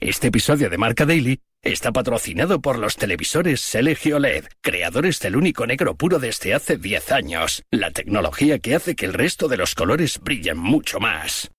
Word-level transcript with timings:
Este 0.00 0.28
episodio 0.28 0.70
de 0.70 0.78
Marca 0.78 1.04
Daily 1.04 1.42
está 1.60 1.92
patrocinado 1.92 2.62
por 2.62 2.78
los 2.78 2.96
televisores 2.96 3.74
LG 3.74 4.14
OLED, 4.14 4.44
creadores 4.62 5.20
del 5.20 5.36
único 5.36 5.66
negro 5.66 5.94
puro 5.94 6.18
desde 6.18 6.54
hace 6.54 6.78
10 6.78 7.12
años, 7.12 7.62
la 7.70 7.90
tecnología 7.90 8.58
que 8.60 8.74
hace 8.74 8.96
que 8.96 9.04
el 9.04 9.12
resto 9.12 9.46
de 9.46 9.58
los 9.58 9.74
colores 9.74 10.18
brillen 10.18 10.56
mucho 10.56 11.00
más. 11.00 11.50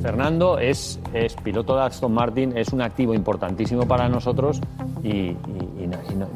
Fernando 0.00 0.60
es, 0.60 1.00
piloto 1.42 1.74
de 1.74 1.82
Aston 1.82 2.14
Martin, 2.14 2.56
es 2.56 2.68
un 2.72 2.80
activo 2.80 3.14
importantísimo 3.14 3.88
para 3.88 4.08
nosotros 4.08 4.60
y, 5.02 5.36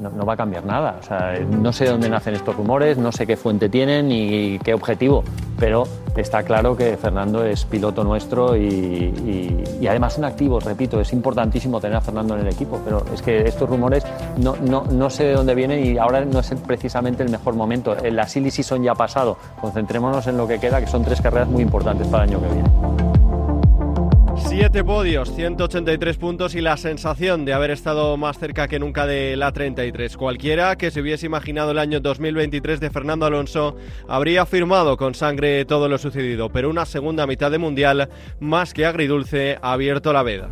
no, 0.01 0.27
va 0.27 0.33
a 0.33 0.37
cambiar 0.37 0.65
nada. 0.65 1.01
No 1.49 1.73
sé 1.73 1.87
dónde 1.87 2.09
nacen 2.09 2.35
estos 2.35 2.57
rumores, 2.57 2.99
no 2.99 3.13
sé 3.13 3.29
qué 3.29 3.37
fuente 3.37 3.69
tienen 3.69 4.09
ni 4.09 4.59
qué 4.59 4.75
objetivo, 4.75 5.23
pero 5.57 5.87
está 6.21 6.43
claro 6.43 6.77
que 6.77 6.97
Fernando 6.97 7.45
es 7.45 7.65
piloto 7.65 8.05
nuestro 8.05 8.57
y, 8.57 9.63
además 9.89 10.19
un 10.19 10.25
activo, 10.25 10.61
repito, 10.61 11.01
es 11.01 11.13
importantísimo 11.13 11.81
tener 11.81 11.97
a 11.97 12.01
Fernando 12.01 12.35
en 12.35 12.41
el 12.41 12.53
equipo, 12.53 12.81
pero 12.85 13.05
es 13.13 13.23
que 13.23 13.43
estos 13.43 13.69
rumores 13.69 14.05
no, 14.39 14.57
no 14.57 15.11
sé 15.11 15.25
de 15.25 15.33
dónde 15.35 15.55
vienen 15.55 15.85
y 15.85 15.99
ahora 15.99 16.25
no 16.25 16.41
es 16.41 16.55
precisamente 16.67 17.23
el 17.23 17.31
mejor 17.31 17.55
momento. 17.55 17.97
La 18.11 18.27
silly 18.27 18.51
season 18.51 18.83
ya 18.83 18.95
pasado, 18.95 19.37
concentrémonos 19.61 20.27
en 20.27 20.37
lo 20.37 20.47
que 20.47 20.59
queda, 20.59 20.81
que 20.81 20.87
son 20.87 21.05
tres 21.05 21.21
carreras 21.21 21.49
muy 21.49 21.63
importantes 21.63 22.07
para 22.09 22.25
el 22.25 22.31
año 22.31 22.41
que 22.41 22.55
viene. 22.55 23.26
Siete 24.59 24.83
podios, 24.85 25.35
183 25.37 26.17
puntos 26.17 26.55
y 26.55 26.63
la 26.63 26.79
sensación 26.79 27.45
de 27.45 27.53
haber 27.53 27.71
estado 27.71 28.17
más 28.17 28.39
cerca 28.39 28.69
que 28.69 28.79
nunca 28.79 29.07
de 29.07 29.37
la 29.37 29.53
33. 29.53 30.17
Cualquiera 30.17 30.77
que 30.77 30.91
se 30.91 31.03
hubiese 31.03 31.27
imaginado 31.27 31.73
el 31.73 31.79
año 31.79 32.01
2023 32.01 32.81
de 32.81 32.89
Fernando 32.89 33.27
Alonso 33.27 33.77
habría 34.09 34.47
firmado 34.47 34.97
con 34.97 35.15
sangre 35.15 35.67
todo 35.67 35.91
lo 35.91 35.99
sucedido, 35.99 36.49
pero 36.49 36.71
una 36.71 36.87
segunda 36.87 37.27
mitad 37.27 37.51
de 37.51 37.59
mundial 37.59 38.09
más 38.41 38.73
que 38.73 38.87
agridulce 38.87 39.59
ha 39.61 39.75
abierto 39.75 40.15
la 40.15 40.23
veda. 40.23 40.49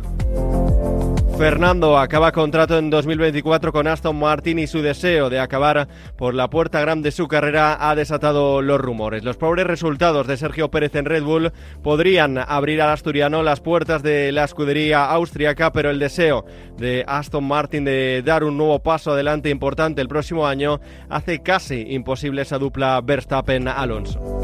Fernando 1.37 1.97
acaba 1.97 2.31
contrato 2.31 2.77
en 2.77 2.89
2024 2.89 3.73
con 3.73 3.87
Aston 3.87 4.17
Martin 4.17 4.57
y 4.57 4.67
su 4.67 4.81
deseo 4.81 5.29
de 5.29 5.39
acabar 5.39 5.89
por 6.17 6.33
la 6.33 6.49
puerta 6.49 6.79
grande 6.79 7.07
de 7.07 7.11
su 7.11 7.27
carrera 7.27 7.77
ha 7.77 7.93
desatado 7.93 8.61
los 8.61 8.79
rumores. 8.79 9.25
Los 9.25 9.35
pobres 9.35 9.67
resultados 9.67 10.27
de 10.27 10.37
Sergio 10.37 10.71
Pérez 10.71 10.95
en 10.95 11.03
Red 11.03 11.23
Bull 11.23 11.51
podrían 11.83 12.37
abrir 12.37 12.81
al 12.81 12.91
asturiano 12.91 13.43
las 13.43 13.59
puertas 13.59 14.01
de 14.01 14.31
la 14.31 14.45
escudería 14.45 15.05
austriaca, 15.05 15.73
pero 15.73 15.89
el 15.89 15.99
deseo 15.99 16.45
de 16.77 17.03
Aston 17.05 17.43
Martin 17.43 17.83
de 17.83 18.21
dar 18.23 18.45
un 18.45 18.57
nuevo 18.57 18.79
paso 18.79 19.11
adelante 19.11 19.49
importante 19.49 20.01
el 20.01 20.07
próximo 20.07 20.47
año 20.47 20.79
hace 21.09 21.43
casi 21.43 21.85
imposible 21.89 22.43
esa 22.43 22.57
dupla 22.57 23.01
Verstappen-Alonso. 23.01 24.34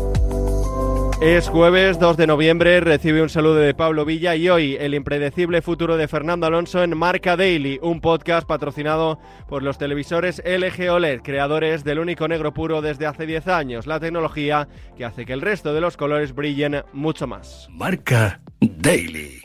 Es 1.21 1.49
jueves 1.49 1.99
2 1.99 2.17
de 2.17 2.25
noviembre, 2.25 2.79
recibe 2.79 3.21
un 3.21 3.29
saludo 3.29 3.57
de 3.57 3.75
Pablo 3.75 4.05
Villa 4.05 4.35
y 4.35 4.49
hoy 4.49 4.75
el 4.79 4.95
impredecible 4.95 5.61
futuro 5.61 5.95
de 5.95 6.07
Fernando 6.07 6.47
Alonso 6.47 6.81
en 6.81 6.97
Marca 6.97 7.37
Daily, 7.37 7.77
un 7.83 8.01
podcast 8.01 8.47
patrocinado 8.47 9.19
por 9.47 9.61
los 9.61 9.77
televisores 9.77 10.41
LG 10.43 10.89
OLED, 10.89 11.21
creadores 11.21 11.83
del 11.83 11.99
único 11.99 12.27
negro 12.27 12.55
puro 12.55 12.81
desde 12.81 13.05
hace 13.05 13.27
10 13.27 13.47
años, 13.49 13.85
la 13.85 13.99
tecnología 13.99 14.67
que 14.97 15.05
hace 15.05 15.27
que 15.27 15.33
el 15.33 15.41
resto 15.41 15.75
de 15.75 15.81
los 15.81 15.95
colores 15.95 16.33
brillen 16.33 16.83
mucho 16.91 17.27
más. 17.27 17.67
Marca 17.69 18.41
Daily. 18.59 19.43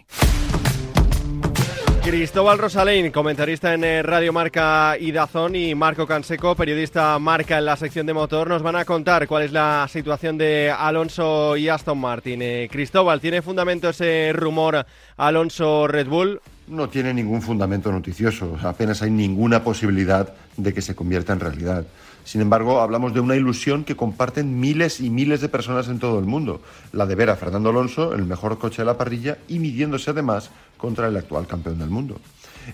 Cristóbal 2.07 2.59
Rosalén, 2.59 3.11
comentarista 3.11 3.75
en 3.75 3.83
eh, 3.83 4.01
Radio 4.01 4.33
Marca 4.33 4.97
y 4.97 5.11
Dazón, 5.11 5.57
y 5.57 5.75
Marco 5.75 6.07
Canseco, 6.07 6.55
periodista 6.55 7.19
Marca 7.19 7.59
en 7.59 7.65
la 7.65 7.77
sección 7.77 8.07
de 8.07 8.15
motor, 8.15 8.48
nos 8.48 8.63
van 8.63 8.77
a 8.77 8.85
contar 8.85 9.27
cuál 9.27 9.43
es 9.43 9.51
la 9.51 9.89
situación 9.91 10.39
de 10.39 10.71
Alonso 10.71 11.57
y 11.57 11.69
Aston 11.69 11.98
Martin. 11.98 12.43
Eh, 12.43 12.69
Cristóbal, 12.71 13.21
¿tiene 13.21 13.43
fundamento 13.43 13.89
ese 13.89 14.31
rumor 14.33 14.87
Alonso-Red 15.17 16.07
Bull? 16.07 16.41
No 16.69 16.89
tiene 16.89 17.13
ningún 17.13 17.43
fundamento 17.43 17.91
noticioso, 17.91 18.57
apenas 18.63 19.03
hay 19.03 19.11
ninguna 19.11 19.65
posibilidad 19.65 20.33
de 20.57 20.73
que 20.73 20.83
se 20.83 20.95
convierta 20.95 21.33
en 21.33 21.41
realidad. 21.41 21.85
Sin 22.27 22.41
embargo, 22.41 22.81
hablamos 22.81 23.14
de 23.14 23.20
una 23.20 23.37
ilusión 23.37 23.85
que 23.85 23.95
comparten 23.95 24.59
miles 24.59 25.01
y 25.01 25.11
miles 25.11 25.41
de 25.41 25.48
personas 25.48 25.87
en 25.87 26.01
todo 26.01 26.19
el 26.19 26.25
mundo, 26.25 26.61
la 26.92 27.07
de 27.07 27.14
ver 27.14 27.31
a 27.31 27.37
Fernando 27.37 27.69
Alonso, 27.69 28.14
el 28.14 28.25
mejor 28.25 28.59
coche 28.59 28.83
de 28.83 28.87
la 28.87 28.98
parrilla, 28.98 29.39
y 29.47 29.61
midiéndose 29.61 30.11
además 30.11 30.51
contra 30.77 31.07
el 31.07 31.17
actual 31.17 31.47
campeón 31.47 31.79
del 31.79 31.89
mundo. 31.89 32.19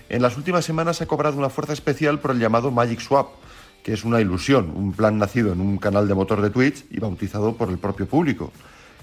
En 0.09 0.23
las 0.23 0.37
últimas 0.37 0.65
semanas 0.65 1.01
ha 1.01 1.05
cobrado 1.05 1.37
una 1.37 1.51
fuerza 1.51 1.73
especial 1.73 2.19
por 2.19 2.31
el 2.31 2.39
llamado 2.39 2.71
Magic 2.71 2.99
Swap, 2.99 3.27
que 3.83 3.93
es 3.93 4.03
una 4.03 4.19
ilusión, 4.19 4.73
un 4.75 4.91
plan 4.91 5.19
nacido 5.19 5.53
en 5.53 5.61
un 5.61 5.77
canal 5.77 6.07
de 6.07 6.15
motor 6.15 6.41
de 6.41 6.49
Twitch 6.49 6.85
y 6.89 6.99
bautizado 6.99 7.53
por 7.55 7.69
el 7.69 7.77
propio 7.77 8.07
público. 8.07 8.51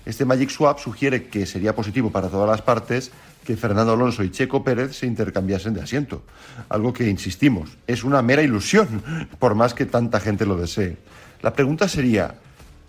Este 0.06 0.24
Magic 0.24 0.50
Swap 0.50 0.78
sugiere 0.78 1.24
que 1.24 1.46
sería 1.46 1.74
positivo 1.74 2.10
para 2.10 2.28
todas 2.28 2.48
las 2.48 2.62
partes 2.62 3.12
que 3.44 3.56
Fernando 3.56 3.92
Alonso 3.92 4.22
y 4.22 4.30
Checo 4.30 4.64
Pérez 4.64 4.96
se 4.96 5.06
intercambiasen 5.06 5.74
de 5.74 5.82
asiento. 5.82 6.22
Algo 6.68 6.92
que, 6.92 7.08
insistimos, 7.08 7.76
es 7.86 8.04
una 8.04 8.22
mera 8.22 8.42
ilusión, 8.42 9.02
por 9.38 9.54
más 9.54 9.74
que 9.74 9.86
tanta 9.86 10.20
gente 10.20 10.46
lo 10.46 10.56
desee. 10.56 10.96
La 11.42 11.52
pregunta 11.52 11.88
sería, 11.88 12.34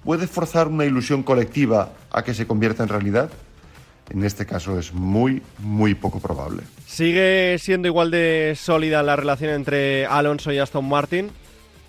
¿puede 0.03 0.27
forzar 0.27 0.67
una 0.67 0.85
ilusión 0.85 1.23
colectiva 1.23 1.93
a 2.11 2.23
que 2.23 2.33
se 2.33 2.47
convierta 2.47 2.83
en 2.83 2.89
realidad? 2.89 3.29
En 4.09 4.25
este 4.25 4.45
caso 4.45 4.77
es 4.77 4.93
muy, 4.93 5.41
muy 5.59 5.95
poco 5.95 6.19
probable. 6.19 6.63
¿Sigue 6.85 7.57
siendo 7.59 7.87
igual 7.87 8.11
de 8.11 8.57
sólida 8.57 9.03
la 9.03 9.15
relación 9.15 9.51
entre 9.51 10.05
Alonso 10.05 10.51
y 10.51 10.59
Aston 10.59 10.87
Martin? 10.87 11.31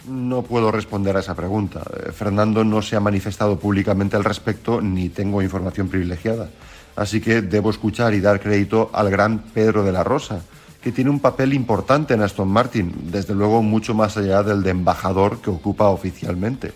No 0.08 0.42
puedo 0.42 0.72
responder 0.72 1.16
a 1.16 1.20
esa 1.20 1.34
pregunta. 1.34 1.82
Eh, 1.94 2.12
Fernando 2.12 2.64
no 2.64 2.82
se 2.82 2.96
ha 2.96 3.00
manifestado 3.00 3.58
públicamente 3.58 4.16
al 4.16 4.24
respecto 4.24 4.80
ni 4.80 5.08
tengo 5.08 5.42
información 5.42 5.88
privilegiada. 5.88 6.50
Así 6.96 7.20
que 7.20 7.40
debo 7.40 7.70
escuchar 7.70 8.12
y 8.12 8.20
dar 8.20 8.40
crédito 8.40 8.90
al 8.92 9.10
gran 9.10 9.38
Pedro 9.38 9.84
de 9.84 9.92
la 9.92 10.04
Rosa, 10.04 10.42
que 10.82 10.92
tiene 10.92 11.10
un 11.10 11.20
papel 11.20 11.54
importante 11.54 12.14
en 12.14 12.22
Aston 12.22 12.48
Martin, 12.48 12.92
desde 13.12 13.34
luego 13.34 13.62
mucho 13.62 13.94
más 13.94 14.16
allá 14.16 14.42
del 14.42 14.62
de 14.62 14.70
embajador 14.70 15.40
que 15.40 15.50
ocupa 15.50 15.88
oficialmente. 15.88 16.72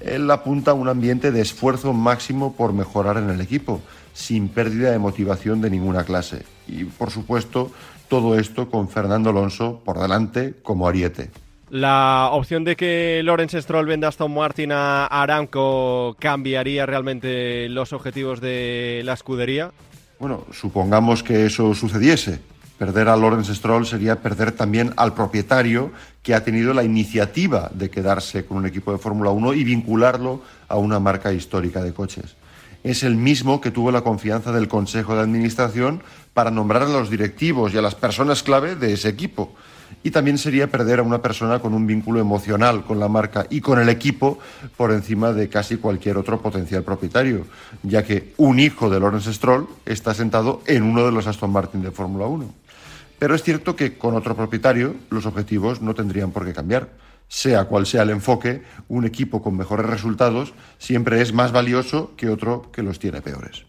Él 0.00 0.30
apunta 0.30 0.72
a 0.72 0.74
un 0.74 0.88
ambiente 0.88 1.32
de 1.32 1.42
esfuerzo 1.42 1.92
máximo 1.92 2.54
por 2.54 2.72
mejorar 2.72 3.18
en 3.18 3.30
el 3.30 3.40
equipo, 3.40 3.82
sin 4.14 4.48
pérdida 4.48 4.90
de 4.90 4.98
motivación 4.98 5.60
de 5.60 5.70
ninguna 5.70 6.04
clase. 6.04 6.44
Y, 6.66 6.84
por 6.84 7.10
supuesto, 7.10 7.70
todo 8.08 8.38
esto 8.38 8.70
con 8.70 8.88
Fernando 8.88 9.30
Alonso 9.30 9.80
por 9.84 9.98
delante 9.98 10.54
como 10.62 10.88
ariete. 10.88 11.30
¿La 11.70 12.28
opción 12.30 12.62
de 12.62 12.76
que 12.76 13.22
Lawrence 13.24 13.60
Stroll 13.60 13.86
venda 13.86 14.06
Aston 14.06 14.32
Martin 14.32 14.70
a 14.70 15.06
Aramco 15.06 16.16
cambiaría 16.20 16.86
realmente 16.86 17.68
los 17.68 17.92
objetivos 17.92 18.40
de 18.40 19.02
la 19.04 19.14
escudería? 19.14 19.72
Bueno, 20.20 20.44
supongamos 20.52 21.24
que 21.24 21.46
eso 21.46 21.74
sucediese. 21.74 22.38
Perder 22.78 23.08
a 23.08 23.16
Lawrence 23.16 23.52
Stroll 23.52 23.84
sería 23.84 24.22
perder 24.22 24.52
también 24.52 24.92
al 24.96 25.14
propietario 25.14 25.90
que 26.22 26.34
ha 26.34 26.44
tenido 26.44 26.72
la 26.72 26.84
iniciativa 26.84 27.68
de 27.74 27.90
quedarse 27.90 28.44
con 28.44 28.58
un 28.58 28.66
equipo 28.66 28.92
de 28.92 28.98
Fórmula 28.98 29.30
1 29.30 29.54
y 29.54 29.64
vincularlo 29.64 30.42
a 30.68 30.76
una 30.76 31.00
marca 31.00 31.32
histórica 31.32 31.82
de 31.82 31.92
coches. 31.92 32.36
Es 32.84 33.02
el 33.02 33.16
mismo 33.16 33.60
que 33.60 33.72
tuvo 33.72 33.90
la 33.90 34.02
confianza 34.02 34.52
del 34.52 34.68
Consejo 34.68 35.16
de 35.16 35.22
Administración 35.22 36.02
para 36.32 36.52
nombrar 36.52 36.82
a 36.82 36.88
los 36.88 37.10
directivos 37.10 37.74
y 37.74 37.78
a 37.78 37.82
las 37.82 37.96
personas 37.96 38.44
clave 38.44 38.76
de 38.76 38.92
ese 38.92 39.08
equipo 39.08 39.56
y 40.06 40.12
también 40.12 40.38
sería 40.38 40.70
perder 40.70 41.00
a 41.00 41.02
una 41.02 41.20
persona 41.20 41.58
con 41.58 41.74
un 41.74 41.84
vínculo 41.84 42.20
emocional 42.20 42.84
con 42.84 43.00
la 43.00 43.08
marca 43.08 43.44
y 43.50 43.60
con 43.60 43.80
el 43.80 43.88
equipo 43.88 44.38
por 44.76 44.92
encima 44.92 45.32
de 45.32 45.48
casi 45.48 45.78
cualquier 45.78 46.16
otro 46.16 46.40
potencial 46.40 46.84
propietario, 46.84 47.44
ya 47.82 48.04
que 48.04 48.32
un 48.36 48.60
hijo 48.60 48.88
de 48.88 49.00
Lawrence 49.00 49.34
Stroll 49.34 49.66
está 49.84 50.14
sentado 50.14 50.62
en 50.66 50.84
uno 50.84 51.04
de 51.04 51.10
los 51.10 51.26
Aston 51.26 51.50
Martin 51.50 51.82
de 51.82 51.90
Fórmula 51.90 52.26
1. 52.26 52.54
Pero 53.18 53.34
es 53.34 53.42
cierto 53.42 53.74
que 53.74 53.98
con 53.98 54.14
otro 54.14 54.36
propietario 54.36 54.94
los 55.10 55.26
objetivos 55.26 55.82
no 55.82 55.92
tendrían 55.92 56.30
por 56.30 56.44
qué 56.44 56.52
cambiar. 56.52 56.88
Sea 57.26 57.64
cual 57.64 57.84
sea 57.84 58.04
el 58.04 58.10
enfoque, 58.10 58.62
un 58.86 59.06
equipo 59.06 59.42
con 59.42 59.56
mejores 59.56 59.86
resultados 59.86 60.54
siempre 60.78 61.20
es 61.20 61.32
más 61.32 61.50
valioso 61.50 62.12
que 62.16 62.28
otro 62.28 62.70
que 62.70 62.84
los 62.84 63.00
tiene 63.00 63.22
peores. 63.22 63.64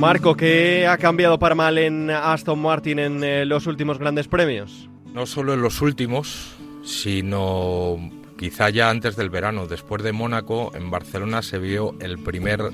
Marco, 0.00 0.34
¿qué 0.34 0.86
ha 0.86 0.96
cambiado 0.96 1.38
para 1.38 1.54
mal 1.54 1.76
en 1.76 2.08
Aston 2.08 2.58
Martin 2.58 2.98
en 2.98 3.22
eh, 3.22 3.44
los 3.44 3.66
últimos 3.66 3.98
grandes 3.98 4.28
premios? 4.28 4.88
No 5.12 5.26
solo 5.26 5.52
en 5.52 5.60
los 5.60 5.82
últimos, 5.82 6.56
sino 6.82 7.98
quizá 8.38 8.70
ya 8.70 8.88
antes 8.88 9.14
del 9.16 9.28
verano. 9.28 9.66
Después 9.66 10.02
de 10.02 10.12
Mónaco, 10.12 10.72
en 10.74 10.90
Barcelona 10.90 11.42
se 11.42 11.58
vio 11.58 11.96
el 12.00 12.18
primer 12.18 12.70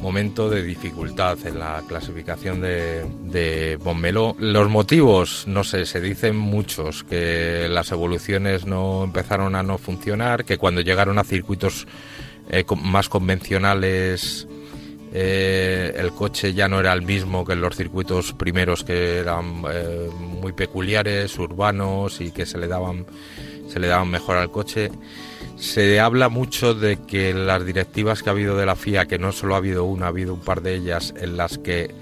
momento 0.00 0.48
de 0.48 0.62
dificultad 0.62 1.44
en 1.44 1.58
la 1.58 1.82
clasificación 1.88 2.60
de, 2.60 3.04
de 3.24 3.76
Los 4.38 4.70
motivos, 4.70 5.48
no 5.48 5.64
sé, 5.64 5.86
se 5.86 6.00
dicen 6.00 6.36
muchos, 6.36 7.02
que 7.02 7.66
las 7.68 7.90
evoluciones 7.90 8.64
no 8.64 9.02
empezaron 9.02 9.56
a 9.56 9.64
no 9.64 9.76
funcionar, 9.76 10.44
que 10.44 10.56
cuando 10.56 10.82
llegaron 10.82 11.18
a 11.18 11.24
circuitos 11.24 11.88
eh, 12.48 12.64
más 12.76 13.08
convencionales 13.08 14.46
eh, 15.16 15.94
el 15.96 16.10
coche 16.12 16.52
ya 16.54 16.66
no 16.68 16.80
era 16.80 16.92
el 16.92 17.02
mismo 17.02 17.44
que 17.44 17.52
en 17.52 17.60
los 17.60 17.76
circuitos 17.76 18.32
primeros 18.32 18.82
que 18.82 19.18
eran 19.18 19.62
eh, 19.70 20.10
muy 20.18 20.52
peculiares, 20.52 21.38
urbanos 21.38 22.20
y 22.20 22.32
que 22.32 22.44
se 22.44 22.58
le 22.58 22.66
daban 22.66 23.06
se 23.68 23.78
le 23.78 23.86
daban 23.86 24.10
mejor 24.10 24.36
al 24.36 24.50
coche. 24.50 24.90
Se 25.56 26.00
habla 26.00 26.28
mucho 26.28 26.74
de 26.74 26.96
que 26.96 27.32
las 27.32 27.64
directivas 27.64 28.22
que 28.22 28.28
ha 28.28 28.32
habido 28.32 28.56
de 28.56 28.66
la 28.66 28.74
FIA, 28.74 29.06
que 29.06 29.18
no 29.18 29.30
solo 29.30 29.54
ha 29.54 29.58
habido 29.58 29.84
una, 29.84 30.06
ha 30.06 30.08
habido 30.08 30.34
un 30.34 30.40
par 30.40 30.62
de 30.62 30.74
ellas 30.74 31.14
en 31.16 31.36
las 31.36 31.58
que 31.58 31.94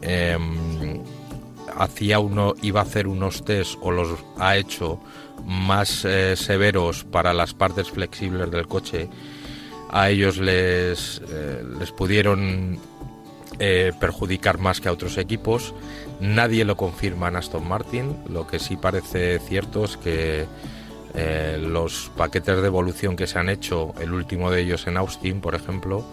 em, 0.00 1.02
hacía 1.76 2.20
uno, 2.20 2.54
iba 2.62 2.80
a 2.80 2.84
hacer 2.84 3.06
unos 3.06 3.44
test 3.44 3.76
o 3.82 3.90
los 3.90 4.08
ha 4.38 4.56
hecho 4.56 4.98
más 5.44 6.06
eh, 6.06 6.36
severos 6.36 7.04
para 7.04 7.34
las 7.34 7.52
partes 7.52 7.90
flexibles 7.90 8.50
del 8.50 8.66
coche. 8.66 9.10
A 9.92 10.10
ellos 10.10 10.38
les, 10.38 11.20
eh, 11.28 11.64
les 11.78 11.90
pudieron 11.92 12.78
eh, 13.58 13.92
perjudicar 14.00 14.58
más 14.58 14.80
que 14.80 14.88
a 14.88 14.92
otros 14.92 15.18
equipos. 15.18 15.74
Nadie 16.20 16.64
lo 16.64 16.76
confirma 16.76 17.28
en 17.28 17.36
Aston 17.36 17.68
Martin. 17.68 18.16
Lo 18.28 18.46
que 18.46 18.58
sí 18.58 18.76
parece 18.76 19.38
cierto 19.40 19.84
es 19.84 19.96
que 19.96 20.46
eh, 21.14 21.58
los 21.60 22.10
paquetes 22.16 22.60
de 22.60 22.66
evolución 22.66 23.16
que 23.16 23.26
se 23.26 23.38
han 23.38 23.48
hecho, 23.48 23.94
el 24.00 24.12
último 24.12 24.50
de 24.50 24.62
ellos 24.62 24.86
en 24.86 24.96
Austin, 24.96 25.40
por 25.40 25.54
ejemplo, 25.54 26.04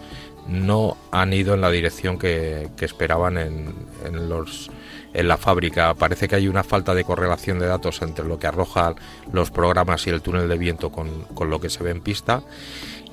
no 0.48 0.96
han 1.12 1.32
ido 1.32 1.54
en 1.54 1.60
la 1.60 1.70
dirección 1.70 2.18
que, 2.18 2.68
esperaban 2.80 3.38
en, 3.38 4.28
los, 4.28 4.70
en 5.14 5.28
la 5.28 5.36
fábrica. 5.36 5.94
Parece 5.94 6.26
que 6.26 6.36
hay 6.36 6.48
una 6.48 6.64
falta 6.64 6.94
de 6.94 7.04
correlación 7.04 7.58
de 7.60 7.66
datos 7.66 8.02
entre 8.02 8.26
lo 8.26 8.38
que 8.38 8.46
arrojan 8.46 8.96
los 9.32 9.50
programas 9.50 10.06
y 10.06 10.10
el 10.10 10.22
túnel 10.22 10.48
de 10.48 10.58
viento 10.58 10.90
con, 10.90 11.22
con 11.34 11.48
lo 11.48 11.60
que 11.60 11.70
se 11.70 11.84
ve 11.84 11.90
en 11.92 12.00
pista 12.00 12.42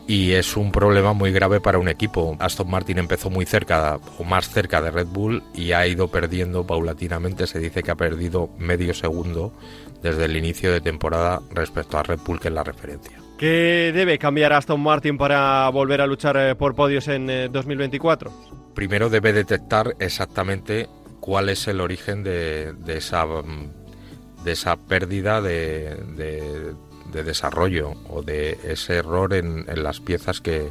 y 0.08 0.34
es 0.34 0.56
un 0.56 0.72
problema 0.72 1.14
muy 1.14 1.32
grave 1.32 1.60
para 1.60 1.80
un 1.80 1.88
equipo. 1.88 2.36
Aston 2.40 2.70
Martin 2.70 3.00
empezó 3.00 3.30
muy 3.30 3.46
cerca 3.46 4.00
o 4.18 4.24
más 4.24 4.50
cerca 4.50 4.82
de 4.82 4.92
Red 4.92 5.08
Bull 5.08 5.44
y 5.54 5.72
ha 5.72 5.88
ido 5.88 6.08
perdiendo 6.08 6.66
paulatinamente, 6.66 7.48
se 7.48 7.60
dice 7.60 7.82
que 7.84 7.92
ha 7.92 7.96
perdido 7.96 8.50
medio 8.58 8.94
segundo 8.94 9.52
desde 10.04 10.26
el 10.26 10.38
inicio 10.38 10.72
de 10.72 10.82
temporada 10.82 11.42
respecto 11.52 11.98
a 11.98 12.04
Red 12.04 12.20
Bull, 12.26 12.40
que 12.40 12.50
es 12.50 12.54
la 12.54 12.64
referencia. 12.64 13.18
¿Qué 13.38 13.92
debe 13.94 14.18
cambiar 14.18 14.54
Aston 14.54 14.80
Martin 14.80 15.18
para 15.18 15.68
volver 15.70 16.00
a 16.02 16.08
luchar 16.08 16.38
eh, 16.38 16.56
por 16.56 16.76
podios 16.76 17.08
en 17.08 17.52
2024? 17.52 18.30
Eh, 18.30 18.34
Primero 18.74 19.10
debe 19.10 19.34
detectar 19.34 19.96
exactamente 20.00 20.88
cuál 21.20 21.50
es 21.50 21.68
el 21.68 21.82
origen 21.82 22.24
de, 22.24 22.76
esa 22.88 23.26
de 24.44 24.52
esa 24.52 24.76
pérdida 24.78 25.42
de, 25.42 25.96
de 26.16 26.74
desarrollo 27.24 27.94
o 28.10 28.22
de 28.22 28.58
ese 28.64 28.96
error 28.96 29.34
en, 29.34 29.66
las 29.82 30.00
piezas 30.00 30.42
que 30.42 30.70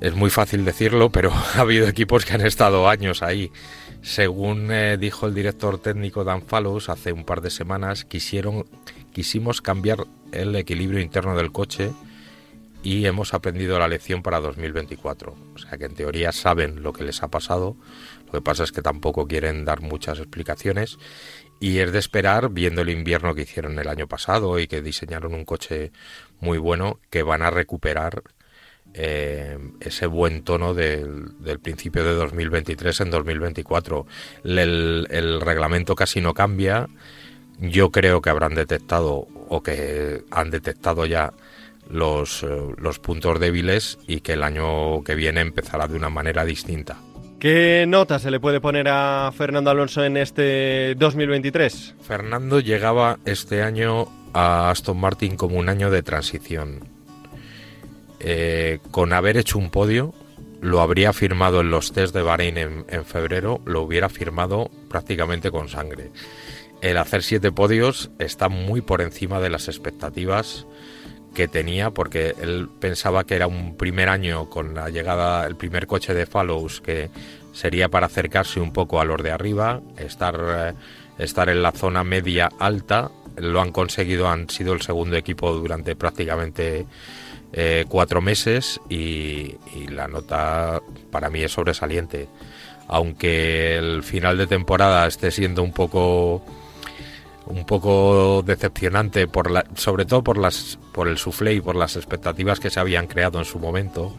es 0.00 0.14
muy 0.14 0.30
fácil 0.30 0.64
decirlo, 0.64 1.10
pero 1.10 1.32
ha 1.54 1.60
habido 1.60 1.88
equipos 1.88 2.24
que 2.24 2.34
han 2.34 2.40
estado 2.40 2.88
años 2.88 3.22
ahí. 3.22 3.50
Según 4.02 4.72
eh, 4.72 4.96
dijo 4.98 5.26
el 5.26 5.34
director 5.34 5.78
técnico 5.78 6.24
Dan 6.24 6.42
Fallows 6.42 6.88
hace 6.88 7.12
un 7.12 7.24
par 7.24 7.40
de 7.40 7.50
semanas, 7.50 8.04
quisieron, 8.04 8.66
quisimos 9.12 9.62
cambiar 9.62 10.06
el 10.32 10.56
equilibrio 10.56 11.00
interno 11.00 11.36
del 11.36 11.52
coche 11.52 11.92
y 12.82 13.06
hemos 13.06 13.34
aprendido 13.34 13.78
la 13.78 13.88
lección 13.88 14.22
para 14.22 14.40
2024. 14.40 15.34
O 15.54 15.58
sea 15.58 15.78
que 15.78 15.84
en 15.84 15.94
teoría 15.94 16.32
saben 16.32 16.82
lo 16.82 16.92
que 16.92 17.04
les 17.04 17.22
ha 17.22 17.28
pasado, 17.28 17.76
lo 18.26 18.32
que 18.32 18.40
pasa 18.40 18.64
es 18.64 18.72
que 18.72 18.82
tampoco 18.82 19.26
quieren 19.26 19.64
dar 19.64 19.80
muchas 19.80 20.18
explicaciones 20.18 20.98
y 21.60 21.78
es 21.78 21.92
de 21.92 21.98
esperar, 21.98 22.50
viendo 22.50 22.82
el 22.82 22.88
invierno 22.88 23.34
que 23.34 23.42
hicieron 23.42 23.78
el 23.78 23.88
año 23.88 24.08
pasado 24.08 24.58
y 24.58 24.66
que 24.66 24.82
diseñaron 24.82 25.34
un 25.34 25.44
coche 25.44 25.92
muy 26.40 26.58
bueno, 26.58 26.98
que 27.08 27.22
van 27.22 27.42
a 27.42 27.50
recuperar 27.50 28.22
eh, 28.94 29.58
ese 29.80 30.06
buen 30.06 30.42
tono 30.42 30.74
del, 30.74 31.32
principio 31.62 32.04
de 32.04 32.14
2023 32.14 33.02
en 33.02 33.10
2024. 33.10 34.06
El, 34.44 35.06
el, 35.10 35.40
reglamento 35.40 35.94
casi 35.94 36.20
no 36.20 36.34
cambia. 36.34 36.88
Yo 37.58 37.92
creo 37.92 38.20
que 38.22 38.30
habrán 38.30 38.54
detectado 38.54 39.28
o 39.48 39.62
que 39.62 40.24
han 40.30 40.50
detectado 40.50 41.06
ya 41.06 41.32
los, 41.88 42.42
eh, 42.42 42.48
los 42.78 42.98
puntos 42.98 43.38
débiles 43.38 43.98
y 44.06 44.20
que 44.20 44.34
el 44.34 44.42
año 44.42 45.02
que 45.04 45.14
viene 45.14 45.40
empezará 45.40 45.86
de 45.88 45.96
una 45.96 46.10
manera 46.10 46.44
distinta. 46.44 46.98
¿Qué 47.42 47.86
nota 47.88 48.20
se 48.20 48.30
le 48.30 48.38
puede 48.38 48.60
poner 48.60 48.86
a 48.88 49.32
Fernando 49.36 49.70
Alonso 49.70 50.04
en 50.04 50.16
este 50.16 50.94
2023? 50.94 51.96
Fernando 52.00 52.60
llegaba 52.60 53.18
este 53.24 53.62
año 53.62 54.06
a 54.32 54.70
Aston 54.70 54.98
Martin 54.98 55.36
como 55.36 55.58
un 55.58 55.68
año 55.68 55.90
de 55.90 56.04
transición. 56.04 56.88
Eh, 58.20 58.78
con 58.92 59.12
haber 59.12 59.36
hecho 59.36 59.58
un 59.58 59.70
podio, 59.70 60.14
lo 60.60 60.80
habría 60.80 61.12
firmado 61.12 61.62
en 61.62 61.72
los 61.72 61.92
test 61.92 62.14
de 62.14 62.22
Bahrein 62.22 62.58
en, 62.58 62.84
en, 62.88 63.04
febrero, 63.04 63.60
lo 63.64 63.82
hubiera 63.82 64.08
firmado 64.08 64.70
prácticamente 64.88 65.50
con 65.50 65.68
sangre. 65.68 66.12
El 66.80 66.96
hacer 66.96 67.24
siete 67.24 67.50
podios 67.50 68.12
está 68.20 68.48
muy 68.48 68.80
por 68.82 69.00
encima 69.00 69.40
de 69.40 69.50
las 69.50 69.66
expectativas 69.66 70.64
que 71.34 71.48
tenía 71.48 71.90
porque 71.90 72.34
él 72.40 72.68
pensaba 72.80 73.24
que 73.24 73.34
era 73.34 73.46
un 73.46 73.76
primer 73.76 74.08
año 74.08 74.48
con 74.50 74.74
la 74.74 74.90
llegada, 74.90 75.46
el 75.46 75.56
primer 75.56 75.86
coche 75.86 76.14
de 76.14 76.26
Fallows 76.26 76.80
que 76.80 77.10
sería 77.52 77.88
para 77.88 78.06
acercarse 78.06 78.60
un 78.60 78.72
poco 78.72 79.00
a 79.00 79.04
los 79.04 79.22
de 79.22 79.30
arriba, 79.30 79.80
estar, 79.96 80.40
eh, 80.40 80.72
estar 81.18 81.48
en 81.48 81.62
la 81.62 81.72
zona 81.72 82.04
media 82.04 82.50
alta, 82.58 83.10
lo 83.36 83.60
han 83.60 83.72
conseguido, 83.72 84.28
han 84.28 84.48
sido 84.50 84.72
el 84.72 84.82
segundo 84.82 85.16
equipo 85.16 85.52
durante 85.52 85.96
prácticamente 85.96 86.86
eh, 87.52 87.84
cuatro 87.88 88.20
meses 88.20 88.80
y, 88.88 89.56
y 89.74 89.88
la 89.90 90.08
nota 90.08 90.80
para 91.10 91.30
mí 91.30 91.42
es 91.42 91.52
sobresaliente. 91.52 92.28
Aunque 92.88 93.76
el 93.76 94.02
final 94.02 94.36
de 94.36 94.46
temporada 94.46 95.06
esté 95.06 95.30
siendo 95.30 95.62
un 95.62 95.72
poco 95.72 96.44
un 97.52 97.66
poco 97.66 98.42
decepcionante 98.42 99.28
por 99.28 99.52
sobre 99.76 100.06
todo 100.06 100.22
por 100.24 101.08
el 101.08 101.18
soufflé 101.18 101.54
y 101.54 101.60
por 101.60 101.76
las 101.76 101.96
expectativas 101.96 102.60
que 102.60 102.70
se 102.70 102.80
habían 102.80 103.06
creado 103.06 103.38
en 103.38 103.44
su 103.44 103.58
momento 103.58 104.16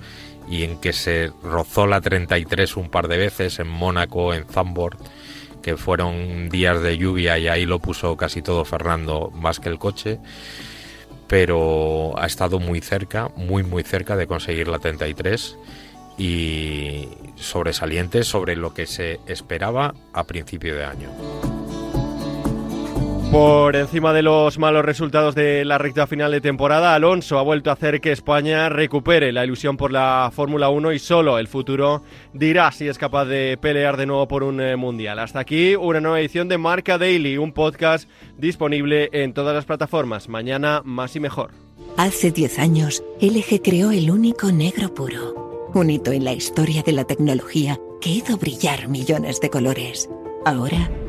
y 0.48 0.64
en 0.64 0.80
que 0.80 0.94
se 0.94 1.32
rozó 1.42 1.88
la 1.88 2.00
33 2.00 2.78
un 2.78 2.90
par 2.90 3.08
de 3.08 3.18
veces 3.18 3.60
en 3.60 3.68
Mónaco, 3.68 4.34
en 4.34 4.46
Zambord, 4.46 4.98
que 5.62 5.78
fueron 5.78 6.50
días 6.50 6.82
de 6.82 6.98
lluvia 6.98 7.40
y 7.40 7.48
ahí 7.48 7.66
lo 7.66 7.80
puso 7.80 8.16
casi 8.18 8.42
todo 8.42 8.66
Fernando 8.66 9.32
más 9.34 9.60
que 9.60 9.70
el 9.70 9.80
coche, 9.80 10.20
pero 11.28 12.14
ha 12.20 12.28
estado 12.28 12.60
muy 12.60 12.82
cerca, 12.82 13.30
muy 13.36 13.64
muy 13.64 13.84
cerca 13.84 14.16
de 14.16 14.28
conseguir 14.28 14.68
la 14.68 14.78
33 14.78 15.58
y 16.20 17.08
sobresaliente 17.36 18.24
sobre 18.24 18.56
lo 18.56 18.76
que 18.76 18.86
se 18.86 19.20
esperaba 19.26 19.96
a 20.14 20.24
principio 20.26 20.76
de 20.76 20.86
año. 20.86 21.53
Por 23.34 23.76
encima 23.76 24.14
de 24.14 24.22
los 24.22 24.60
malos 24.60 24.86
resultados 24.86 25.34
de 25.34 25.66
la 25.66 25.80
recta 25.80 26.06
final 26.06 26.32
de 26.32 26.40
temporada, 26.40 26.94
Alonso 26.94 27.40
ha 27.40 27.42
vuelto 27.42 27.72
a 27.72 27.74
hacer 27.74 28.00
que 28.00 28.12
España 28.12 28.70
recupere 28.70 29.32
la 29.32 29.44
ilusión 29.44 29.76
por 29.76 29.92
la 29.92 30.30
Fórmula 30.32 30.70
1 30.70 30.92
y 30.92 31.00
solo 31.00 31.40
el 31.40 31.48
futuro 31.48 32.04
dirá 32.32 32.72
si 32.72 32.88
es 32.88 33.00
capaz 33.00 33.26
de 33.26 33.58
pelear 33.60 33.98
de 33.98 34.06
nuevo 34.06 34.28
por 34.28 34.44
un 34.44 34.62
eh, 34.62 34.76
mundial. 34.76 35.18
Hasta 35.18 35.40
aquí 35.40 35.76
una 35.76 36.00
nueva 36.00 36.20
edición 36.20 36.48
de 36.48 36.60
Marca 36.60 37.00
Daily, 37.00 37.40
un 37.40 37.54
podcast 37.54 38.08
disponible 38.38 39.10
en 39.12 39.34
todas 39.34 39.56
las 39.56 39.66
plataformas. 39.66 40.30
Mañana 40.30 40.84
más 40.86 41.16
y 41.16 41.20
mejor. 41.20 41.50
Hace 41.98 42.30
10 42.30 42.60
años, 42.60 43.04
LG 43.20 43.64
creó 43.64 43.90
el 43.90 44.12
único 44.12 44.52
negro 44.52 44.94
puro, 44.94 45.72
un 45.74 45.90
hito 45.90 46.12
en 46.12 46.24
la 46.24 46.34
historia 46.34 46.84
de 46.84 46.92
la 46.92 47.06
tecnología 47.06 47.80
que 48.00 48.12
hizo 48.12 48.38
brillar 48.38 48.90
millones 48.90 49.42
de 49.42 49.50
colores. 49.50 50.08
Ahora, 50.46 50.88